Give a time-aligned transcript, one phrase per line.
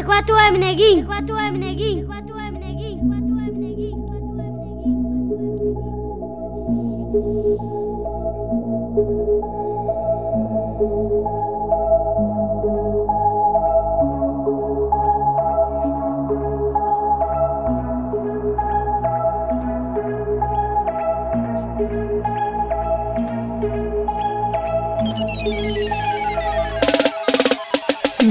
[0.00, 1.00] Sekuatu hemen egin!
[1.04, 1.89] Sekuatu hemen egin!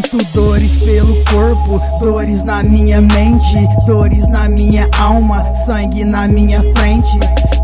[0.09, 6.63] Sinto dores pelo corpo, dores na minha mente, dores na minha alma, sangue na minha
[6.73, 7.19] frente.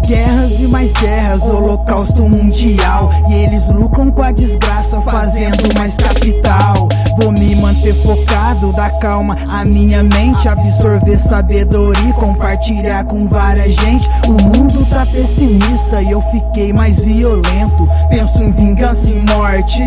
[0.05, 3.09] Guerras e mais guerras, holocausto mundial.
[3.30, 6.88] E eles lucram com a desgraça, fazendo mais capital.
[7.17, 13.73] Vou me manter focado, dar calma a minha mente, absorver sabedoria e compartilhar com várias
[13.73, 14.08] gente.
[14.27, 17.88] O mundo tá pessimista e eu fiquei mais violento.
[18.09, 19.81] Penso em vingança e morte.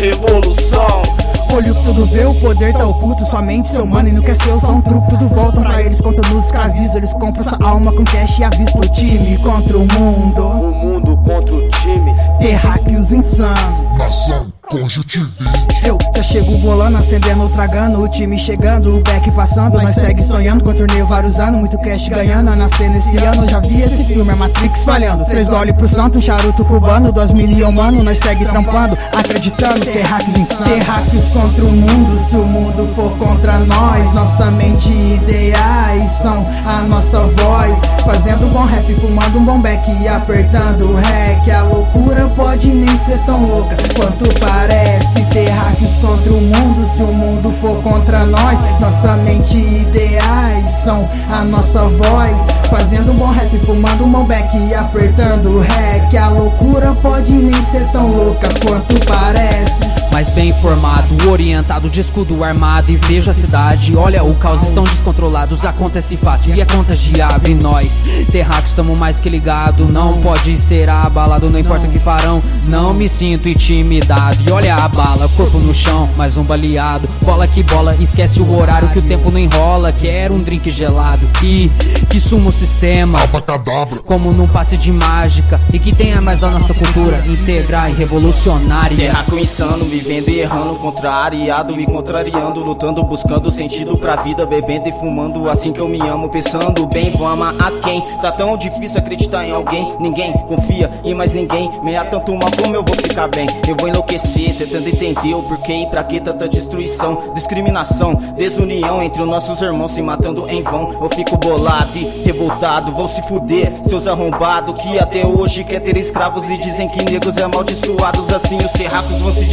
[0.00, 1.27] Revolução.
[1.58, 4.60] Olho que tudo vê, o poder tá oculto, somente seu mano e não quer ser
[4.60, 5.10] só um truque.
[5.10, 6.96] Tudo voltam pra eles, contra nos escravizo.
[6.96, 10.40] Eles compram sua alma com cash e aviso o time contra o mundo.
[10.40, 12.14] O mundo contra o time.
[12.38, 13.98] Terráqueos insanos.
[13.98, 15.84] Nação Conjuntivite.
[15.84, 19.80] Eu já chego bolando, acendendo, tragando, o time chegando, o back passando.
[19.80, 22.56] Nós segue sonhando com torneio vários anos, muito cash ganhando.
[22.56, 25.24] Nascer nesse ano, já vi esse filme, a Matrix falhando.
[25.26, 28.02] Três gole pro santo, um charuto cubano, dois milhão mano.
[28.02, 29.84] Nós segue trampando, acreditando.
[29.84, 30.72] Terráqueos insanos.
[30.72, 34.12] Terráqueos contra o mundo, se o mundo for contra nós.
[34.12, 37.78] Nossa mente ideais são a nossa voz.
[38.04, 41.48] Fazendo bom rap, fumando um bom back e apertando o rec.
[41.48, 45.24] A loucura pode nem ser tão louca quanto parece.
[45.26, 48.58] Terráqueos contra o mundo, se o mundo for contra nós.
[48.80, 52.34] Nossa mente ideais são a nossa voz.
[52.70, 56.16] Fazendo um bom rap, fumando um bom back e apertando o rec.
[56.16, 59.97] A loucura pode nem ser tão louca quanto parece.
[60.18, 64.82] Mas bem informado, orientado de escudo armado E vejo a cidade, olha o caos, estão
[64.82, 68.02] descontrolados Acontece fácil e é contagiável E nós,
[68.32, 69.84] terráqueos, estamos mais que ligado.
[69.84, 74.38] Não pode ser abalado, não importa o que farão Não me sinto intimidado.
[74.44, 77.08] E olha a bala, corpo no chão, mais um baleado.
[77.22, 79.92] Bola que bola, esquece o horário que o tempo não enrola.
[79.92, 81.70] Quero um drink gelado e
[82.10, 83.22] que suma o sistema.
[83.22, 84.00] Abacadabra.
[84.00, 88.96] como num passe de mágica E que tenha mais da nossa cultura Integrar e revolucionária.
[88.96, 94.92] Terraco insano, vivendo e errando, contrariado, me contrariando, lutando, buscando sentido pra vida, bebendo e
[94.92, 98.00] fumando, assim que eu me amo, pensando bem, vou amar a quem?
[98.22, 102.74] Tá tão difícil acreditar em alguém, ninguém confia em mais ninguém, meia tanto mal como
[102.74, 106.48] eu vou ficar bem, eu vou enlouquecer, tentando entender o porquê e pra que tanta
[106.48, 112.22] destruição, discriminação, desunião entre os nossos irmãos se matando em vão, eu fico bolado e
[112.24, 117.04] revoltado, vão se fuder, seus arrombados que até hoje quer ter escravos e dizem que
[117.04, 119.44] negros é amaldiçoados, assim os terracos vão se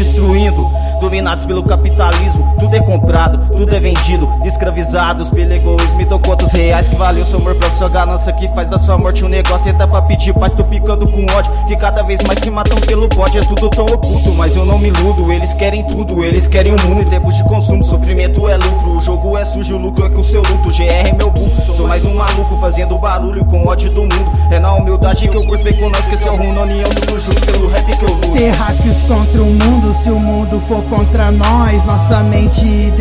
[0.99, 2.55] dominados pelo capitalismo.
[2.59, 6.01] Tudo é comprado, tudo é vendido, escravizados pelo egoísmo.
[6.01, 9.23] Então, quantos reais que valeu seu amor pra sua ganância que faz da sua morte
[9.23, 9.69] um negócio?
[9.69, 11.51] Entra pra pedir paz, tô ficando com ódio.
[11.67, 14.33] Que cada vez mais se matam pelo bode, é tudo tão oculto.
[14.33, 17.43] Mas eu não me iludo, eles querem tudo, eles querem o mundo em tempos de
[17.43, 17.83] consumo.
[17.83, 20.69] Sofrimento é lucro, o jogo é sujo, o lucro é com o seu luto.
[20.69, 24.31] GR é meu vulto, sou mais um maluco fazendo barulho com ódio do mundo.
[24.51, 26.89] É na humildade que eu curto, vem com nós que esse é o rumo, união
[26.89, 28.31] tudo junto pelo rap que eu luto.
[28.31, 31.85] Terráqueos contra o mundo, se o mundo for contra nós.
[31.85, 32.91] Nossa mente e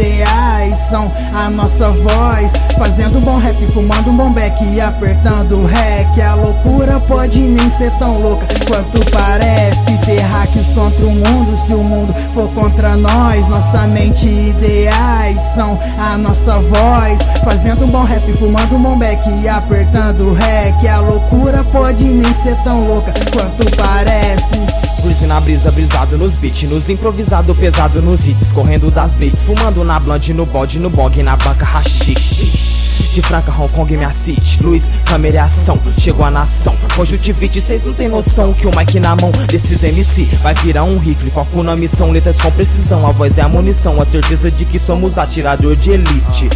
[0.65, 2.51] ideais são a nossa voz.
[2.79, 6.21] Fazendo bom rap, fumando um bom back e apertando o rec.
[6.21, 9.97] A loucura pode nem ser tão louca quanto parece.
[10.05, 13.49] Terráqueos contra o mundo, se o mundo for contra nós.
[13.49, 17.19] Nossa mente e ideais são a nossa voz.
[17.45, 20.87] Fazendo um bom rap, fumando um bom back e apertando o rec.
[20.87, 24.85] A loucura pode nem ser tão louca quanto parece.
[25.05, 29.85] Cruise na brisa, brisado nos beats, nos improvisado, pesado nos hits, correndo das blitz, fumando
[29.85, 33.13] na blonde, no bode, no bong, na banca rachixe.
[33.13, 36.77] De Franca, Hong Kong, minha city, luz, câmera e ação, chegou a nação.
[36.95, 40.97] Conjuntivite, cês não tem noção que o mic na mão desses MC vai virar um
[40.97, 44.65] rifle, foco na missão, letras com precisão, a voz é a munição, a certeza de
[44.65, 46.51] que somos atirador de elite.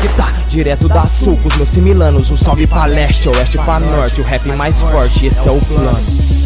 [0.00, 2.28] Que tá direto da sul com os meus similanos.
[2.32, 4.20] Um salve pra leste, oeste pra norte.
[4.20, 6.41] O rap mais forte, esse é o plano.